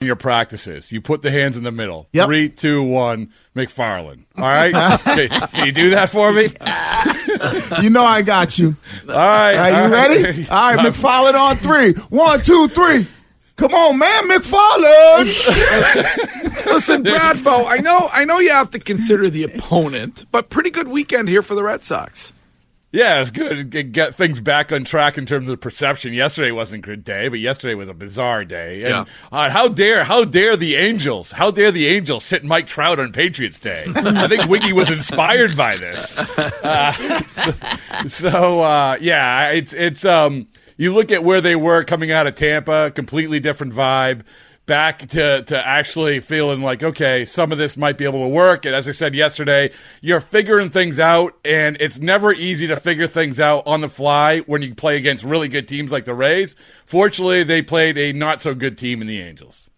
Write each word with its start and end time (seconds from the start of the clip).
your 0.00 0.16
practices. 0.16 0.92
You 0.92 1.00
put 1.00 1.22
the 1.22 1.30
hands 1.30 1.56
in 1.56 1.64
the 1.64 1.72
middle. 1.72 2.06
Yep. 2.12 2.26
Three, 2.26 2.48
two, 2.50 2.82
one, 2.82 3.32
McFarland. 3.54 4.24
All 4.36 4.44
right? 4.44 4.74
Okay, 5.06 5.28
Can 5.28 5.66
you 5.66 5.72
do 5.72 5.90
that 5.90 6.10
for 6.10 6.32
me? 6.32 6.48
You 7.82 7.90
know 7.90 8.02
I 8.04 8.22
got 8.22 8.58
you. 8.58 8.76
All 9.08 9.14
right. 9.14 9.54
Are 9.56 9.70
you 9.70 9.76
all 9.76 9.90
right. 9.90 10.08
ready? 10.08 10.48
All 10.50 10.74
right, 10.74 10.86
McFarland 10.86 11.34
on 11.34 11.56
three. 11.56 11.92
One, 12.08 12.40
two, 12.40 12.68
three. 12.68 13.06
Come 13.56 13.74
on, 13.74 13.98
man, 13.98 14.28
McFarland. 14.30 15.26
Listen, 16.66 17.04
Bradfo, 17.04 17.64
I 17.66 17.78
know 17.78 18.08
I 18.10 18.24
know 18.24 18.38
you 18.38 18.52
have 18.52 18.70
to 18.70 18.78
consider 18.78 19.28
the 19.28 19.44
opponent, 19.44 20.24
but 20.32 20.48
pretty 20.48 20.70
good 20.70 20.88
weekend 20.88 21.28
here 21.28 21.42
for 21.42 21.54
the 21.54 21.62
Red 21.62 21.84
Sox. 21.84 22.32
Yeah, 22.92 23.20
it's 23.20 23.30
good. 23.32 23.70
Get, 23.70 23.92
get 23.92 24.14
things 24.14 24.40
back 24.40 24.72
on 24.72 24.84
track 24.84 25.18
in 25.18 25.26
terms 25.26 25.48
of 25.48 25.60
perception. 25.60 26.14
Yesterday 26.14 26.50
wasn't 26.50 26.84
a 26.84 26.86
good 26.86 27.04
day, 27.04 27.28
but 27.28 27.40
yesterday 27.40 27.74
was 27.74 27.88
a 27.88 27.94
bizarre 27.94 28.44
day. 28.44 28.84
And 28.84 28.90
Yeah. 28.90 29.04
uh, 29.30 29.50
how 29.50 29.68
dare, 29.68 30.04
how 30.04 30.24
dare 30.24 30.56
the 30.56 30.76
Angels? 30.76 31.32
How 31.32 31.50
dare 31.50 31.70
the 31.72 31.88
Angels 31.88 32.24
sit 32.24 32.44
Mike 32.44 32.66
Trout 32.66 32.98
on 32.98 33.12
Patriots 33.12 33.58
Day? 33.58 33.84
I 33.94 34.28
think 34.28 34.48
Wiggy 34.48 34.72
was 34.72 34.88
inspired 34.90 35.56
by 35.56 35.76
this. 35.76 36.16
Uh, 36.16 36.92
so, 37.32 37.52
so, 38.08 38.60
uh, 38.62 38.96
yeah, 39.00 39.50
it's 39.50 39.72
it's 39.74 40.04
um. 40.04 40.46
You 40.78 40.92
look 40.92 41.10
at 41.10 41.24
where 41.24 41.40
they 41.40 41.56
were 41.56 41.84
coming 41.84 42.10
out 42.12 42.26
of 42.26 42.34
Tampa, 42.34 42.90
completely 42.90 43.40
different 43.40 43.72
vibe. 43.72 44.22
Back 44.66 45.08
to, 45.10 45.44
to 45.44 45.66
actually 45.66 46.18
feeling 46.18 46.60
like, 46.60 46.82
okay, 46.82 47.24
some 47.24 47.52
of 47.52 47.58
this 47.58 47.76
might 47.76 47.96
be 47.96 48.04
able 48.04 48.24
to 48.24 48.28
work. 48.28 48.66
And 48.66 48.74
as 48.74 48.88
I 48.88 48.90
said 48.90 49.14
yesterday, 49.14 49.70
you're 50.00 50.20
figuring 50.20 50.70
things 50.70 50.98
out, 50.98 51.38
and 51.44 51.76
it's 51.78 52.00
never 52.00 52.32
easy 52.32 52.66
to 52.66 52.74
figure 52.74 53.06
things 53.06 53.38
out 53.38 53.62
on 53.64 53.80
the 53.80 53.88
fly 53.88 54.40
when 54.40 54.62
you 54.62 54.74
play 54.74 54.96
against 54.96 55.22
really 55.22 55.46
good 55.46 55.68
teams 55.68 55.92
like 55.92 56.04
the 56.04 56.14
Rays. 56.14 56.56
Fortunately, 56.84 57.44
they 57.44 57.62
played 57.62 57.96
a 57.96 58.12
not 58.12 58.40
so 58.40 58.56
good 58.56 58.76
team 58.76 59.00
in 59.00 59.06
the 59.06 59.20
Angels. 59.20 59.70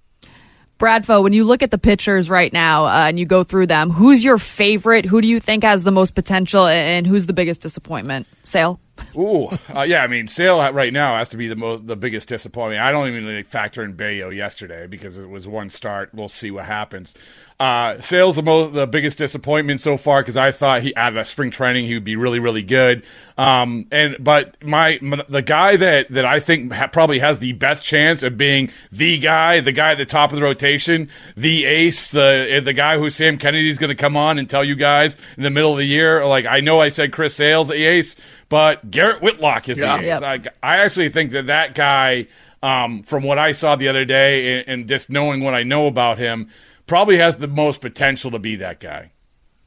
Bradfo, 0.79 1.23
when 1.23 1.35
you 1.35 1.45
look 1.45 1.63
at 1.63 1.71
the 1.71 1.77
pitchers 1.77 2.31
right 2.31 2.53
now 2.53 2.87
uh, 2.87 3.09
and 3.09 3.19
you 3.19 3.27
go 3.27 3.45
through 3.45 3.67
them, 3.67 3.91
who's 3.91 4.25
your 4.25 4.39
favorite? 4.39 5.05
Who 5.05 5.21
do 5.21 5.29
you 5.29 5.39
think 5.39 5.65
has 5.65 5.83
the 5.83 5.91
most 5.91 6.15
potential, 6.15 6.67
and 6.67 7.07
who's 7.07 7.27
the 7.27 7.35
biggest 7.35 7.61
disappointment? 7.61 8.27
Sale. 8.43 8.81
Ooh, 9.17 9.49
uh, 9.75 9.83
yeah. 9.83 10.03
I 10.03 10.07
mean, 10.07 10.29
Sale 10.29 10.73
right 10.73 10.93
now 10.93 11.17
has 11.17 11.29
to 11.31 11.37
be 11.37 11.49
the 11.49 11.57
most, 11.57 11.87
the 11.87 11.97
biggest 11.97 12.29
disappointment. 12.29 12.83
I 12.83 12.93
don't 12.93 13.09
even 13.09 13.27
really 13.27 13.43
factor 13.43 13.83
in 13.83 13.93
Bello 13.93 14.31
yesterday 14.31 14.87
because 14.87 15.19
it 15.19 15.29
was 15.29 15.49
one 15.49 15.69
start. 15.69 16.11
We'll 16.13 16.29
see 16.29 16.51
what 16.51 16.65
happens. 16.67 17.15
Uh, 17.61 18.01
Sale's 18.01 18.37
the 18.37 18.43
most, 18.43 18.73
the 18.73 18.87
biggest 18.87 19.19
disappointment 19.19 19.81
so 19.81 19.97
far 19.97 20.21
because 20.23 20.37
I 20.37 20.53
thought 20.53 20.83
he 20.83 20.95
out 20.95 21.17
of 21.17 21.27
spring 21.27 21.51
training 21.51 21.87
he 21.87 21.95
would 21.95 22.05
be 22.05 22.15
really, 22.15 22.39
really 22.39 22.63
good. 22.63 23.05
Um, 23.37 23.89
and 23.91 24.17
but 24.21 24.63
my, 24.65 25.01
my 25.03 25.25
the 25.29 25.43
guy 25.43 25.75
that 25.75 26.09
that 26.13 26.25
I 26.25 26.39
think 26.39 26.73
ha- 26.73 26.87
probably 26.87 27.19
has 27.19 27.41
the 27.41 27.55
best 27.55 27.83
chance 27.83 28.23
of 28.23 28.37
being 28.37 28.71
the 28.93 29.19
guy, 29.19 29.59
the 29.59 29.73
guy 29.73 29.91
at 29.91 29.99
the 29.99 30.07
top 30.07 30.31
of 30.31 30.37
the 30.37 30.43
rotation, 30.43 31.09
the 31.37 31.65
ace, 31.65 32.13
the 32.13 32.61
the 32.65 32.73
guy 32.73 32.97
who 32.97 33.11
Sam 33.11 33.39
Kennedy's 33.39 33.79
going 33.79 33.89
to 33.89 33.97
come 33.97 34.17
on 34.17 34.39
and 34.39 34.49
tell 34.49 34.63
you 34.63 34.77
guys 34.77 35.17
in 35.37 35.43
the 35.43 35.51
middle 35.51 35.73
of 35.73 35.79
the 35.79 35.85
year. 35.85 36.25
Like 36.27 36.47
I 36.47 36.61
know 36.61 36.81
I 36.81 36.91
said 36.91 37.13
Chris 37.13 37.35
Sale's 37.35 37.67
the 37.67 37.85
ace, 37.85 38.15
but 38.49 38.91
Garrett 38.91 39.23
Whitlock 39.23 39.69
is 39.69 39.79
Yeah. 39.79 39.97
the 39.99 40.13
ace. 40.15 40.21
Yep. 40.21 40.47
I, 40.63 40.75
I 40.75 40.77
actually 40.79 41.09
think 41.11 41.33
that 41.33 41.47
that 41.47 41.75
guy, 41.75 42.27
um, 42.63 43.03
from 43.03 43.23
what 43.23 43.39
I 43.39 43.53
saw 43.53 43.77
the 43.77 43.89
other 43.89 44.05
day 44.05 44.59
and, 44.61 44.69
and 44.69 44.89
just 44.89 45.11
knowing 45.11 45.43
what 45.43 45.55
I 45.55 45.63
know 45.63 45.87
about 45.87 46.19
him, 46.19 46.49
probably 46.87 47.19
has 47.19 47.37
the 47.37 47.49
most 47.49 47.81
potential 47.81 48.31
to 48.31 48.39
be 48.39 48.57
that 48.57 48.81
guy. 48.81 49.11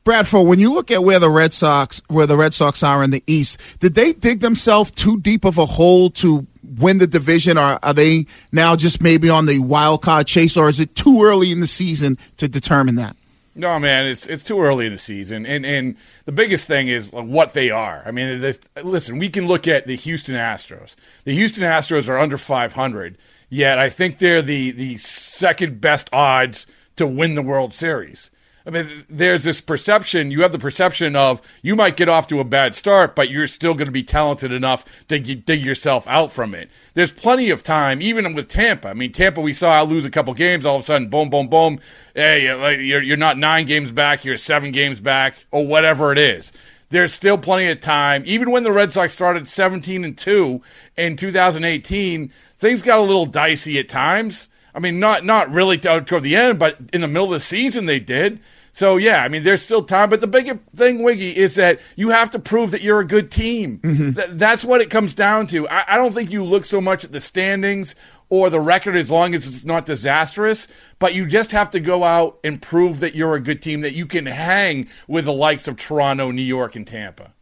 Bradford, 0.03 0.47
when 0.47 0.59
you 0.59 0.73
look 0.73 0.89
at 0.89 1.03
where 1.03 1.19
the 1.19 1.29
Red 1.29 1.53
Sox, 1.53 2.01
where 2.07 2.25
the 2.25 2.35
Red 2.35 2.55
Sox 2.55 2.81
are 2.81 3.03
in 3.03 3.11
the 3.11 3.23
East, 3.27 3.59
did 3.79 3.93
they 3.93 4.13
dig 4.13 4.39
themselves 4.39 4.89
too 4.89 5.19
deep 5.21 5.45
of 5.45 5.59
a 5.59 5.65
hole 5.67 6.09
to 6.09 6.47
win 6.63 6.97
the 6.97 7.05
division, 7.05 7.55
or 7.55 7.77
are 7.83 7.93
they 7.93 8.25
now 8.51 8.75
just 8.75 8.99
maybe 8.99 9.29
on 9.29 9.45
the 9.45 9.59
wild 9.59 10.01
card 10.01 10.25
chase, 10.25 10.57
or 10.57 10.67
is 10.69 10.79
it 10.79 10.95
too 10.95 11.23
early 11.23 11.51
in 11.51 11.59
the 11.59 11.67
season 11.67 12.17
to 12.37 12.47
determine 12.47 12.95
that? 12.95 13.15
No, 13.53 13.77
man, 13.79 14.07
it's 14.07 14.27
it's 14.27 14.43
too 14.43 14.61
early 14.61 14.85
in 14.85 14.93
the 14.93 14.97
season, 14.97 15.45
and 15.45 15.65
and 15.65 15.97
the 16.23 16.31
biggest 16.31 16.67
thing 16.67 16.87
is 16.87 17.11
what 17.11 17.53
they 17.53 17.69
are. 17.69 18.01
I 18.05 18.11
mean, 18.11 18.39
this, 18.39 18.59
listen, 18.81 19.17
we 19.17 19.27
can 19.27 19.45
look 19.45 19.67
at 19.67 19.87
the 19.87 19.95
Houston 19.95 20.35
Astros. 20.35 20.95
The 21.25 21.33
Houston 21.33 21.63
Astros 21.63 22.07
are 22.07 22.17
under 22.17 22.37
500, 22.37 23.17
yet 23.49 23.77
I 23.77 23.89
think 23.89 24.19
they're 24.19 24.41
the 24.41 24.71
the 24.71 24.97
second 24.97 25.81
best 25.81 26.09
odds 26.13 26.65
to 26.95 27.05
win 27.05 27.35
the 27.35 27.41
World 27.41 27.73
Series. 27.73 28.31
I 28.65 28.69
mean, 28.69 29.05
there's 29.09 29.43
this 29.43 29.59
perception. 29.59 30.29
You 30.29 30.43
have 30.43 30.51
the 30.51 30.59
perception 30.59 31.15
of 31.15 31.41
you 31.61 31.75
might 31.75 31.97
get 31.97 32.09
off 32.09 32.27
to 32.27 32.39
a 32.39 32.43
bad 32.43 32.75
start, 32.75 33.15
but 33.15 33.29
you're 33.29 33.47
still 33.47 33.73
going 33.73 33.87
to 33.87 33.91
be 33.91 34.03
talented 34.03 34.51
enough 34.51 34.85
to 35.07 35.19
dig 35.19 35.63
yourself 35.63 36.07
out 36.07 36.31
from 36.31 36.53
it. 36.53 36.69
There's 36.93 37.11
plenty 37.11 37.49
of 37.49 37.63
time, 37.63 38.01
even 38.01 38.33
with 38.33 38.47
Tampa. 38.47 38.89
I 38.89 38.93
mean, 38.93 39.11
Tampa, 39.11 39.41
we 39.41 39.53
saw 39.53 39.81
lose 39.81 40.05
a 40.05 40.11
couple 40.11 40.33
games. 40.33 40.65
All 40.65 40.75
of 40.75 40.83
a 40.83 40.85
sudden, 40.85 41.09
boom, 41.09 41.29
boom, 41.29 41.47
boom. 41.47 41.79
Hey, 42.13 42.43
you're, 42.85 43.01
you're 43.01 43.17
not 43.17 43.37
nine 43.37 43.65
games 43.65 43.91
back. 43.91 44.23
You're 44.23 44.37
seven 44.37 44.71
games 44.71 44.99
back, 44.99 45.45
or 45.51 45.65
whatever 45.65 46.11
it 46.11 46.19
is. 46.19 46.51
There's 46.89 47.13
still 47.13 47.37
plenty 47.37 47.67
of 47.67 47.79
time. 47.79 48.23
Even 48.25 48.51
when 48.51 48.63
the 48.63 48.71
Red 48.71 48.91
Sox 48.91 49.13
started 49.13 49.47
17 49.47 50.03
and 50.03 50.17
two 50.17 50.61
in 50.97 51.15
2018, 51.15 52.31
things 52.57 52.81
got 52.81 52.99
a 52.99 53.01
little 53.01 53.25
dicey 53.25 53.79
at 53.79 53.87
times. 53.87 54.49
I 54.73 54.79
mean, 54.79 54.99
not 54.99 55.25
not 55.25 55.51
really 55.51 55.77
toward 55.77 56.23
the 56.23 56.35
end, 56.35 56.59
but 56.59 56.77
in 56.93 57.01
the 57.01 57.07
middle 57.07 57.25
of 57.25 57.31
the 57.31 57.39
season 57.39 57.85
they 57.85 57.99
did. 57.99 58.39
So 58.73 58.97
yeah, 58.97 59.23
I 59.23 59.27
mean, 59.27 59.43
there's 59.43 59.61
still 59.61 59.83
time. 59.83 60.09
But 60.09 60.21
the 60.21 60.27
big 60.27 60.59
thing, 60.75 61.03
Wiggy, 61.03 61.35
is 61.35 61.55
that 61.55 61.79
you 61.95 62.09
have 62.09 62.29
to 62.31 62.39
prove 62.39 62.71
that 62.71 62.81
you're 62.81 63.01
a 63.01 63.07
good 63.07 63.31
team. 63.31 63.79
Mm-hmm. 63.79 64.11
Th- 64.13 64.29
that's 64.31 64.63
what 64.63 64.81
it 64.81 64.89
comes 64.89 65.13
down 65.13 65.47
to. 65.47 65.67
I-, 65.67 65.95
I 65.95 65.97
don't 65.97 66.13
think 66.13 66.31
you 66.31 66.43
look 66.43 66.65
so 66.65 66.79
much 66.79 67.03
at 67.03 67.11
the 67.11 67.19
standings 67.19 67.95
or 68.29 68.49
the 68.49 68.61
record 68.61 68.95
as 68.95 69.11
long 69.11 69.35
as 69.35 69.45
it's 69.45 69.65
not 69.65 69.85
disastrous, 69.85 70.69
but 70.99 71.13
you 71.13 71.25
just 71.25 71.51
have 71.51 71.69
to 71.71 71.81
go 71.81 72.05
out 72.05 72.39
and 72.45 72.61
prove 72.61 73.01
that 73.01 73.13
you're 73.13 73.35
a 73.35 73.41
good 73.41 73.61
team 73.61 73.81
that 73.81 73.93
you 73.93 74.05
can 74.05 74.25
hang 74.25 74.87
with 75.05 75.25
the 75.25 75.33
likes 75.33 75.67
of 75.67 75.75
Toronto, 75.75 76.31
New 76.31 76.41
York, 76.41 76.77
and 76.77 76.87
Tampa. 76.87 77.33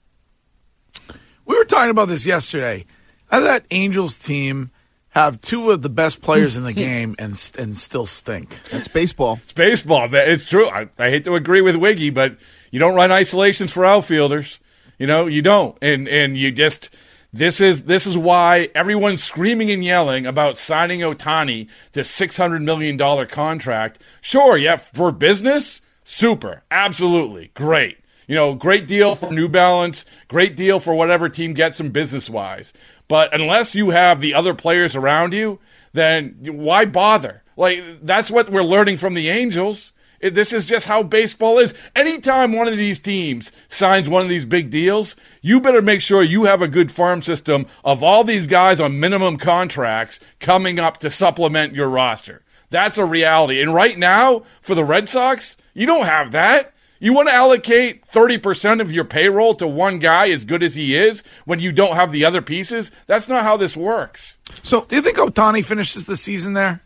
We 1.45 1.55
were 1.55 1.65
talking 1.65 1.91
about 1.91 2.07
this 2.07 2.25
yesterday. 2.25 2.85
How 3.29 3.41
that 3.41 3.65
Angels 3.69 4.15
team 4.15 4.71
have 5.11 5.41
two 5.41 5.71
of 5.71 5.81
the 5.81 5.89
best 5.89 6.21
players 6.21 6.57
in 6.57 6.63
the 6.63 6.73
game 6.87 7.15
and 7.19 7.31
and 7.57 7.75
still 7.75 8.05
stink. 8.05 8.59
That's 8.71 8.87
baseball. 8.87 9.39
It's 9.41 9.53
baseball. 9.53 10.07
It's 10.11 10.45
true. 10.45 10.69
I, 10.69 10.89
I 10.97 11.09
hate 11.09 11.23
to 11.25 11.35
agree 11.35 11.61
with 11.61 11.75
Wiggy, 11.75 12.09
but 12.09 12.37
you 12.71 12.79
don't 12.79 12.95
run 12.95 13.11
isolations 13.11 13.71
for 13.71 13.85
outfielders. 13.85 14.59
You 14.97 15.07
know, 15.07 15.27
you 15.27 15.41
don't. 15.41 15.77
And 15.81 16.07
and 16.07 16.35
you 16.37 16.51
just 16.51 16.89
this 17.31 17.61
is 17.61 17.83
this 17.83 18.07
is 18.07 18.17
why 18.17 18.69
everyone's 18.73 19.23
screaming 19.23 19.69
and 19.69 19.83
yelling 19.83 20.25
about 20.25 20.57
signing 20.57 21.01
Ohtani 21.01 21.69
to 21.93 22.03
six 22.03 22.37
hundred 22.37 22.61
million 22.63 22.97
dollar 22.97 23.25
contract. 23.25 24.01
Sure, 24.19 24.57
yeah, 24.57 24.77
for 24.77 25.11
business, 25.11 25.81
super, 26.03 26.63
absolutely, 26.71 27.51
great. 27.53 27.98
You 28.29 28.35
know, 28.35 28.53
great 28.53 28.85
deal 28.85 29.15
for 29.15 29.33
New 29.33 29.49
Balance, 29.49 30.05
great 30.27 30.55
deal 30.55 30.79
for 30.79 30.93
whatever 30.93 31.29
team 31.29 31.55
gets 31.55 31.79
him 31.79 31.89
business 31.89 32.29
wise. 32.29 32.73
But 33.07 33.33
unless 33.33 33.73
you 33.73 33.89
have 33.89 34.21
the 34.21 34.35
other 34.35 34.53
players 34.53 34.95
around 34.95 35.33
you, 35.33 35.59
then 35.93 36.37
why 36.43 36.85
bother? 36.85 37.41
Like 37.57 37.83
that's 38.03 38.29
what 38.29 38.51
we're 38.51 38.61
learning 38.61 38.97
from 38.97 39.15
the 39.15 39.29
Angels. 39.29 39.93
This 40.21 40.53
is 40.53 40.67
just 40.67 40.85
how 40.85 41.01
baseball 41.01 41.57
is. 41.57 41.73
Anytime 41.95 42.53
one 42.53 42.67
of 42.67 42.77
these 42.77 42.99
teams 42.99 43.51
signs 43.67 44.07
one 44.07 44.21
of 44.21 44.29
these 44.29 44.45
big 44.45 44.69
deals, 44.69 45.15
you 45.41 45.59
better 45.59 45.81
make 45.81 46.01
sure 46.01 46.21
you 46.21 46.43
have 46.43 46.61
a 46.61 46.67
good 46.67 46.91
farm 46.91 47.23
system 47.23 47.65
of 47.83 48.03
all 48.03 48.23
these 48.23 48.45
guys 48.45 48.79
on 48.79 48.99
minimum 48.99 49.37
contracts 49.37 50.19
coming 50.39 50.77
up 50.77 50.97
to 50.97 51.09
supplement 51.09 51.73
your 51.73 51.89
roster. 51.89 52.43
That's 52.69 52.99
a 52.99 53.05
reality. 53.05 53.59
And 53.59 53.73
right 53.73 53.97
now, 53.97 54.43
for 54.61 54.75
the 54.75 54.85
Red 54.85 55.09
Sox, 55.09 55.57
you 55.73 55.87
don't 55.87 56.05
have 56.05 56.31
that. 56.33 56.75
You 56.99 57.13
want 57.13 57.29
to 57.29 57.33
allocate 57.33 58.05
30% 58.05 58.81
of 58.81 58.91
your 58.91 59.05
payroll 59.05 59.55
to 59.55 59.67
one 59.67 59.99
guy 59.99 60.29
as 60.29 60.43
good 60.43 60.61
as 60.61 60.75
he 60.75 60.95
is 60.95 61.23
when 61.45 61.59
you 61.59 61.71
don't 61.71 61.95
have 61.95 62.11
the 62.11 62.25
other 62.25 62.41
pieces? 62.41 62.91
That's 63.07 63.29
not 63.29 63.43
how 63.43 63.55
this 63.55 63.77
works. 63.77 64.37
So 64.63 64.81
Do 64.81 64.97
you 64.97 65.01
think 65.01 65.17
Ohtani 65.17 65.63
finishes 65.63 66.05
the 66.05 66.17
season 66.17 66.53
there? 66.53 66.81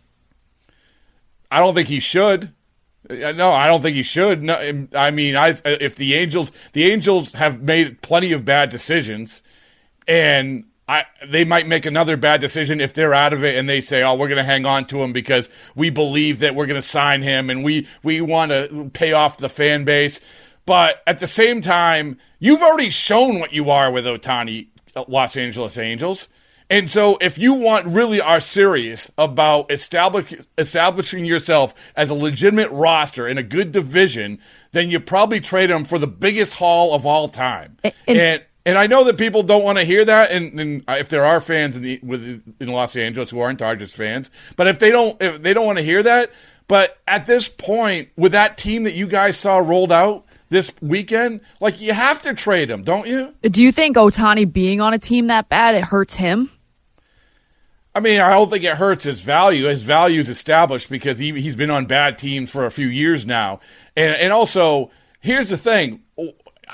I 1.50 1.60
don't 1.60 1.74
think 1.74 1.88
he 1.88 2.00
should. 2.00 2.54
Uh, 3.10 3.32
No, 3.32 3.52
I 3.52 3.68
don't 3.68 3.82
think 3.82 3.96
he 3.96 4.04
should. 4.04 4.44
No, 4.44 4.56
I 4.96 5.12
mean, 5.12 5.36
I 5.36 5.58
if 5.66 5.96
the 5.96 6.14
Angels, 6.14 6.52
the 6.74 6.86
Angels 6.92 7.34
have 7.34 7.62
made 7.62 8.02
plenty 8.02 8.32
of 8.32 8.46
bad 8.46 8.70
decisions, 8.70 9.42
and 10.08 10.66
I 10.88 11.06
they 11.26 11.46
might 11.46 11.68
make 11.68 11.86
another 11.86 12.18
bad 12.18 12.42
decision 12.42 12.82
if 12.82 12.94
they're 12.94 13.14
out 13.14 13.32
of 13.34 13.44
it 13.44 13.58
and 13.58 13.70
they 13.70 13.80
say, 13.82 14.04
"Oh, 14.04 14.16
we're 14.16 14.28
going 14.28 14.38
to 14.38 14.44
hang 14.44 14.66
on 14.66 14.86
to 14.88 15.02
him 15.02 15.14
because 15.14 15.48
we 15.76 15.90
believe 15.90 16.40
that 16.40 16.56
we're 16.56 16.66
going 16.66 16.82
to 16.82 16.88
sign 16.88 17.22
him 17.22 17.50
and 17.50 17.64
we 17.64 17.88
we 18.04 18.20
want 18.22 18.52
to 18.52 18.90
pay 18.94 19.14
off 19.14 19.38
the 19.38 19.50
fan 19.50 19.86
base." 19.86 20.20
But 20.66 21.02
at 21.08 21.20
the 21.20 21.28
same 21.28 21.62
time, 21.62 22.18
you've 22.40 22.62
already 22.62 22.90
shown 22.90 23.40
what 23.40 23.54
you 23.54 23.70
are 23.70 23.92
with 23.92 24.06
Ohtani, 24.06 24.68
uh, 24.96 25.04
Los 25.08 25.36
Angeles 25.36 25.78
Angels. 25.78 26.28
And 26.70 26.90
so, 26.90 27.18
if 27.22 27.38
you 27.38 27.54
want 27.54 27.88
really 27.88 28.22
are 28.22 28.40
serious 28.40 29.12
about 29.18 29.70
establish, 29.72 30.34
establishing 30.58 31.26
yourself 31.26 31.76
as 31.96 32.10
a 32.10 32.14
legitimate 32.14 32.72
roster 32.72 33.28
in 33.28 33.38
a 33.38 33.44
good 33.44 33.72
division, 33.72 34.40
then 34.72 34.90
you 34.90 35.00
probably 35.00 35.40
trade 35.40 35.70
him 35.70 35.84
for 35.84 36.00
the 36.00 36.08
biggest 36.08 36.56
haul 36.56 36.94
of 36.94 37.06
all 37.06 37.28
time. 37.28 37.78
And- 37.84 37.94
and 38.08 38.44
And 38.66 38.78
I 38.78 38.88
know 38.88 39.04
that 39.04 39.18
people 39.18 39.44
don't 39.44 39.64
want 39.64 39.78
to 39.78 39.84
hear 39.84 40.06
that, 40.06 40.32
and, 40.32 40.58
and 40.58 40.84
if 40.88 41.10
there 41.10 41.26
are 41.26 41.42
fans 41.42 41.76
in 41.76 41.84
the 41.84 42.00
with 42.02 42.24
in 42.60 42.70
Los 42.70 42.96
Angeles 42.96 43.30
who 43.30 43.40
aren't 43.40 43.60
Dodgers 43.60 43.94
fans, 43.94 44.32
but 44.56 44.68
if 44.68 44.80
they 44.80 44.90
don't 44.90 45.22
if 45.22 45.42
they 45.42 45.54
don't 45.54 45.66
want 45.66 45.80
to 45.80 45.84
hear 45.84 46.02
that, 46.04 46.32
but 46.68 46.98
at 47.08 47.26
this 47.26 47.50
point 47.50 48.10
with 48.16 48.32
that 48.32 48.58
team 48.58 48.84
that 48.84 48.94
you 48.94 49.08
guys 49.08 49.36
saw 49.38 49.58
rolled 49.58 49.92
out 49.92 50.26
this 50.50 50.72
weekend, 50.82 51.42
like 51.60 51.82
you 51.82 51.94
have 51.94 52.22
to 52.22 52.34
trade 52.34 52.70
him, 52.70 52.84
don't 52.84 53.08
you? 53.08 53.34
Do 53.42 53.62
you 53.62 53.74
think 53.74 53.98
Ohtani 53.98 54.52
being 54.52 54.80
on 54.80 54.94
a 54.94 55.00
team 55.00 55.28
that 55.28 55.50
bad 55.50 55.76
it 55.76 55.84
hurts 55.84 56.16
him? 56.16 56.50
I 57.96 58.00
mean, 58.00 58.22
I 58.22 58.32
don't 58.32 58.50
think 58.50 58.64
it 58.64 58.76
hurts 58.76 59.04
his 59.04 59.20
value. 59.20 59.66
His 59.66 59.84
value 59.84 60.20
is 60.20 60.30
established 60.30 60.90
because 60.90 61.18
he 61.20 61.32
he's 61.40 61.56
been 61.56 61.70
on 61.70 61.86
bad 61.86 62.18
teams 62.18 62.50
for 62.50 62.66
a 62.66 62.72
few 62.72 62.88
years 62.88 63.26
now, 63.26 63.60
and 63.96 64.16
and 64.16 64.32
also 64.32 64.90
here's 65.20 65.50
the 65.50 65.58
thing: 65.58 66.03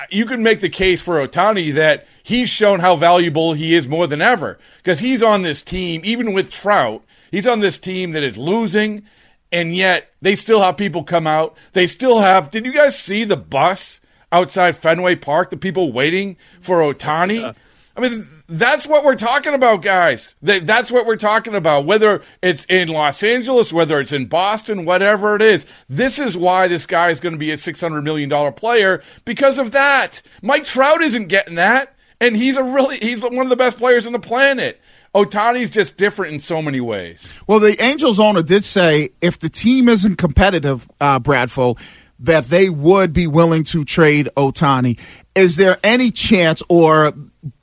you 0.10 0.26
can 0.26 0.44
make 0.44 0.60
the 0.60 0.70
case 0.70 1.02
for 1.02 1.16
Ohtani 1.16 1.74
that 1.74 2.08
he's 2.24 2.50
shown 2.50 2.80
how 2.80 2.96
valuable 2.96 3.54
he 3.54 3.76
is 3.76 3.88
more 3.88 4.08
than 4.08 4.22
ever 4.22 4.60
because 4.78 5.00
he's 5.00 5.24
on 5.24 5.42
this 5.42 5.62
team, 5.62 6.02
even 6.04 6.34
with 6.34 6.52
Trout, 6.52 7.04
he's 7.32 7.48
on 7.48 7.60
this 7.60 7.78
team 7.78 8.12
that 8.12 8.24
is 8.24 8.38
losing, 8.38 9.04
and 9.52 9.76
yet 9.76 10.12
they 10.22 10.36
still 10.36 10.62
have 10.62 10.78
people 10.78 11.04
come 11.04 11.28
out. 11.28 11.56
They 11.74 11.88
still 11.88 12.20
have. 12.20 12.52
Did 12.52 12.66
you 12.66 12.74
guys 12.74 12.98
see 12.98 13.24
the 13.24 13.38
bus 13.38 14.02
outside 14.32 14.78
Fenway 14.78 15.16
Park? 15.16 15.50
The 15.50 15.58
people 15.58 15.92
waiting 15.92 16.38
for 16.62 16.80
Ohtani. 16.80 17.56
I 18.00 18.08
mean, 18.08 18.28
that's 18.48 18.88
what 18.88 19.04
we're 19.04 19.16
talking 19.16 19.54
about, 19.54 19.82
guys. 19.82 20.34
That's 20.42 20.90
what 20.90 21.06
we're 21.06 21.18
talking 21.18 21.54
about. 21.54 21.84
Whether 21.84 22.22
it's 22.42 22.64
in 22.66 22.88
Los 22.88 23.22
Angeles, 23.24 23.74
whether 23.74 24.00
it's 24.00 24.14
in 24.14 24.28
Boston, 24.28 24.86
whatever 24.86 25.36
it 25.36 25.42
is, 25.42 25.66
this 25.90 26.18
is 26.18 26.38
why 26.38 26.70
this 26.70 26.86
guy 26.86 27.10
is 27.10 27.20
going 27.20 27.34
to 27.34 27.40
be 27.40 27.52
a 27.52 27.56
$600 27.56 28.02
million 28.02 28.54
player 28.54 29.04
because 29.26 29.60
of 29.60 29.72
that. 29.72 30.22
Mike 30.42 30.64
Trout 30.64 31.02
isn't 31.02 31.28
getting 31.28 31.56
that. 31.56 31.94
And 32.22 32.38
he's 32.38 32.56
a 32.56 32.64
really, 32.64 32.98
he's 33.00 33.22
one 33.22 33.40
of 33.40 33.50
the 33.50 33.58
best 33.58 33.78
players 33.78 34.08
on 34.08 34.14
the 34.14 34.20
planet. 34.20 34.80
Ohtani's 35.14 35.70
just 35.70 35.98
different 35.98 36.34
in 36.34 36.40
so 36.40 36.62
many 36.62 36.80
ways. 36.80 37.38
Well, 37.48 37.60
the 37.60 37.82
Angels 37.82 38.18
owner 38.18 38.44
did 38.44 38.64
say 38.64 39.10
if 39.20 39.40
the 39.40 39.50
team 39.50 39.90
isn't 39.90 40.16
competitive, 40.18 40.90
uh, 41.02 41.20
Bradfo, 41.20 41.78
that 42.20 42.46
they 42.46 42.70
would 42.70 43.14
be 43.14 43.28
willing 43.28 43.64
to 43.66 43.86
trade 43.86 44.30
Ohtani. 44.36 45.00
Is 45.36 45.56
there 45.56 45.78
any 45.84 46.12
chance 46.12 46.62
or 46.70 47.14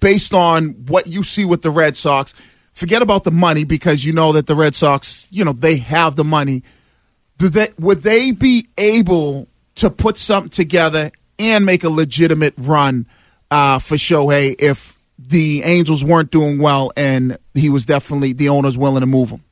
based 0.00 0.32
on 0.32 0.70
what 0.86 1.06
you 1.06 1.22
see 1.22 1.44
with 1.44 1.62
the 1.62 1.70
Red 1.70 1.96
Sox, 1.96 2.34
forget 2.72 3.02
about 3.02 3.24
the 3.24 3.30
money 3.30 3.64
because 3.64 4.04
you 4.04 4.12
know 4.12 4.32
that 4.32 4.46
the 4.46 4.54
Red 4.54 4.74
Sox, 4.74 5.26
you 5.30 5.44
know, 5.44 5.52
they 5.52 5.76
have 5.76 6.16
the 6.16 6.24
money. 6.24 6.62
Do 7.38 7.48
they 7.48 7.68
would 7.78 8.02
they 8.02 8.30
be 8.30 8.68
able 8.78 9.48
to 9.76 9.90
put 9.90 10.18
something 10.18 10.50
together 10.50 11.10
and 11.38 11.66
make 11.66 11.84
a 11.84 11.90
legitimate 11.90 12.54
run 12.56 13.06
uh, 13.50 13.78
for 13.78 13.96
Shohei 13.96 14.56
if 14.58 14.98
the 15.18 15.62
Angels 15.62 16.02
weren't 16.04 16.30
doing 16.30 16.58
well 16.58 16.92
and 16.96 17.38
he 17.54 17.68
was 17.68 17.84
definitely 17.84 18.32
the 18.32 18.48
owner's 18.48 18.78
willing 18.78 19.00
to 19.00 19.06
move 19.06 19.30
him? 19.30 19.42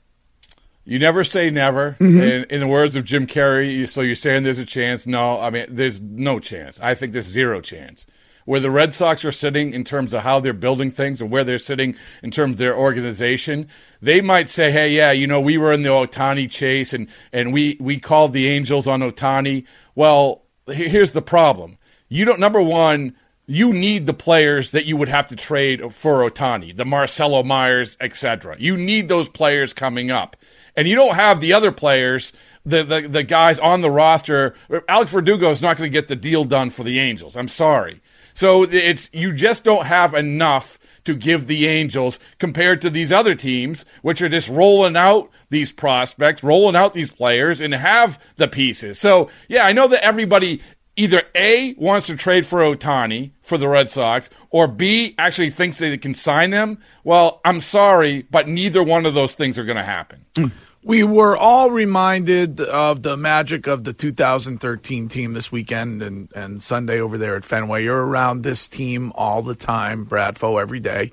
You 0.86 0.98
never 0.98 1.24
say 1.24 1.50
never. 1.50 1.92
Mm-hmm. 1.92 2.20
In, 2.20 2.44
in, 2.44 2.60
the 2.60 2.66
words 2.66 2.94
of 2.94 3.04
Jim 3.04 3.26
Carrey, 3.26 3.88
so 3.88 4.02
you're 4.02 4.14
saying 4.14 4.42
there's 4.42 4.58
a 4.58 4.66
chance? 4.66 5.06
No, 5.06 5.40
I 5.40 5.50
mean 5.50 5.66
there's 5.68 6.00
no 6.00 6.38
chance. 6.38 6.78
I 6.80 6.94
think 6.94 7.12
there's 7.12 7.26
zero 7.26 7.60
chance 7.62 8.06
where 8.44 8.60
the 8.60 8.70
Red 8.70 8.92
Sox 8.92 9.24
are 9.24 9.32
sitting 9.32 9.72
in 9.72 9.84
terms 9.84 10.12
of 10.12 10.22
how 10.22 10.40
they're 10.40 10.52
building 10.52 10.90
things 10.90 11.20
and 11.20 11.30
where 11.30 11.44
they're 11.44 11.58
sitting 11.58 11.94
in 12.22 12.30
terms 12.30 12.52
of 12.52 12.58
their 12.58 12.76
organization, 12.76 13.68
they 14.00 14.20
might 14.20 14.48
say, 14.48 14.70
"Hey, 14.70 14.90
yeah, 14.90 15.12
you 15.12 15.26
know, 15.26 15.40
we 15.40 15.56
were 15.56 15.72
in 15.72 15.82
the 15.82 15.88
Ohtani 15.88 16.50
chase 16.50 16.92
and 16.92 17.08
and 17.32 17.52
we 17.52 17.76
we 17.80 17.98
called 17.98 18.32
the 18.32 18.48
Angels 18.48 18.86
on 18.86 19.00
Ohtani." 19.00 19.64
Well, 19.94 20.42
here's 20.66 21.12
the 21.12 21.22
problem: 21.22 21.78
you 22.08 22.24
don't. 22.24 22.40
Number 22.40 22.60
one, 22.60 23.14
you 23.46 23.72
need 23.72 24.06
the 24.06 24.14
players 24.14 24.72
that 24.72 24.86
you 24.86 24.96
would 24.96 25.08
have 25.08 25.26
to 25.28 25.36
trade 25.36 25.92
for 25.92 26.28
Ohtani, 26.28 26.76
the 26.76 26.84
Marcelo 26.84 27.42
Myers, 27.42 27.96
etc. 28.00 28.56
You 28.58 28.76
need 28.76 29.08
those 29.08 29.28
players 29.28 29.74
coming 29.74 30.10
up, 30.10 30.36
and 30.76 30.88
you 30.88 30.94
don't 30.94 31.14
have 31.14 31.40
the 31.40 31.52
other 31.52 31.72
players 31.72 32.32
the, 32.66 32.82
the, 32.82 33.00
the 33.02 33.22
guys 33.22 33.58
on 33.58 33.80
the 33.82 33.90
roster. 33.90 34.54
Alex 34.88 35.12
Verdugo 35.12 35.50
is 35.50 35.60
not 35.60 35.76
going 35.76 35.90
to 35.90 35.92
get 35.92 36.08
the 36.08 36.16
deal 36.16 36.44
done 36.44 36.70
for 36.70 36.82
the 36.82 36.98
Angels. 36.98 37.36
I'm 37.36 37.48
sorry. 37.48 38.00
So 38.34 38.64
it's 38.64 39.08
you 39.12 39.32
just 39.32 39.64
don't 39.64 39.86
have 39.86 40.14
enough 40.14 40.78
to 41.04 41.14
give 41.14 41.46
the 41.46 41.66
Angels 41.66 42.18
compared 42.38 42.80
to 42.82 42.90
these 42.90 43.12
other 43.12 43.34
teams, 43.34 43.84
which 44.02 44.20
are 44.22 44.28
just 44.28 44.48
rolling 44.48 44.96
out 44.96 45.30
these 45.50 45.70
prospects, 45.70 46.42
rolling 46.42 46.76
out 46.76 46.92
these 46.92 47.12
players, 47.12 47.60
and 47.60 47.74
have 47.74 48.18
the 48.36 48.48
pieces. 48.48 48.98
So, 48.98 49.30
yeah, 49.48 49.64
I 49.64 49.72
know 49.72 49.86
that 49.88 50.04
everybody 50.04 50.60
either 50.96 51.22
A 51.34 51.74
wants 51.74 52.06
to 52.06 52.16
trade 52.16 52.46
for 52.46 52.60
Ohtani 52.60 53.32
for 53.42 53.58
the 53.58 53.68
Red 53.68 53.90
Sox, 53.90 54.30
or 54.50 54.66
B 54.66 55.14
actually 55.18 55.50
thinks 55.50 55.78
they 55.78 55.96
can 55.98 56.14
sign 56.14 56.52
him. 56.52 56.78
Well, 57.02 57.40
I'm 57.44 57.60
sorry, 57.60 58.22
but 58.30 58.48
neither 58.48 58.82
one 58.82 59.06
of 59.06 59.14
those 59.14 59.34
things 59.34 59.58
are 59.58 59.64
going 59.64 59.76
to 59.76 59.82
happen. 59.82 60.24
Hmm. 60.36 60.46
We 60.86 61.02
were 61.02 61.34
all 61.34 61.70
reminded 61.70 62.60
of 62.60 63.02
the 63.02 63.16
magic 63.16 63.66
of 63.66 63.84
the 63.84 63.94
2013 63.94 65.08
team 65.08 65.32
this 65.32 65.50
weekend 65.50 66.02
and, 66.02 66.28
and 66.36 66.60
Sunday 66.60 67.00
over 67.00 67.16
there 67.16 67.36
at 67.36 67.44
Fenway. 67.44 67.84
You're 67.84 68.04
around 68.04 68.42
this 68.42 68.68
team 68.68 69.10
all 69.14 69.40
the 69.40 69.54
time, 69.54 70.04
Bradfo, 70.04 70.60
every 70.60 70.80
day. 70.80 71.04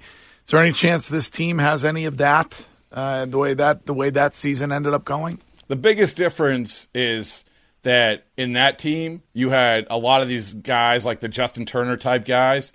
Is 0.43 0.51
there 0.51 0.59
any 0.59 0.73
chance 0.73 1.07
this 1.07 1.29
team 1.29 1.59
has 1.59 1.85
any 1.85 2.03
of 2.03 2.17
that? 2.17 2.67
Uh, 2.91 3.23
the 3.23 3.37
way 3.37 3.53
that 3.53 3.85
the 3.85 3.93
way 3.93 4.09
that 4.09 4.35
season 4.35 4.73
ended 4.73 4.93
up 4.93 5.05
going. 5.05 5.39
The 5.69 5.77
biggest 5.77 6.17
difference 6.17 6.89
is 6.93 7.45
that 7.83 8.25
in 8.35 8.51
that 8.53 8.77
team 8.77 9.23
you 9.31 9.51
had 9.51 9.87
a 9.89 9.97
lot 9.97 10.21
of 10.21 10.27
these 10.27 10.53
guys 10.53 11.05
like 11.05 11.21
the 11.21 11.29
Justin 11.29 11.65
Turner 11.65 11.95
type 11.95 12.25
guys, 12.25 12.73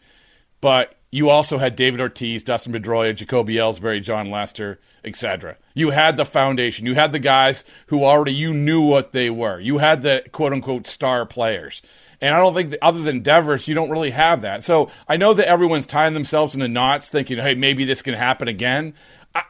but 0.63 0.95
you 1.11 1.29
also 1.29 1.59
had 1.59 1.77
David 1.77 2.01
Ortiz, 2.01 2.43
Dustin 2.43 2.73
Pedroia, 2.73 3.15
Jacoby 3.15 3.57
Ellsbury, 3.57 4.03
Jon 4.03 4.31
Lester, 4.31 4.81
etc. 5.05 5.59
You 5.77 5.91
had 5.91 6.17
the 6.17 6.25
foundation. 6.25 6.87
You 6.87 6.95
had 6.95 7.13
the 7.13 7.19
guys 7.19 7.63
who 7.89 8.03
already 8.03 8.33
you 8.33 8.55
knew 8.55 8.81
what 8.81 9.13
they 9.13 9.29
were. 9.29 9.61
You 9.61 9.77
had 9.77 10.01
the 10.01 10.25
quote 10.33 10.55
unquote 10.55 10.87
star 10.87 11.27
players. 11.27 11.83
And 12.19 12.35
I 12.35 12.39
don't 12.39 12.55
think, 12.55 12.71
that, 12.71 12.83
other 12.83 13.03
than 13.03 13.21
Devers, 13.21 13.69
you 13.69 13.75
don't 13.75 13.91
really 13.91 14.13
have 14.13 14.41
that. 14.41 14.63
So 14.63 14.91
I 15.07 15.19
know 15.19 15.35
that 15.35 15.47
everyone's 15.47 15.85
tying 15.85 16.15
themselves 16.15 16.55
into 16.55 16.67
knots, 16.67 17.11
thinking, 17.11 17.37
"Hey, 17.37 17.55
maybe 17.55 17.85
this 17.85 18.01
can 18.01 18.15
happen 18.15 18.49
again." 18.49 18.95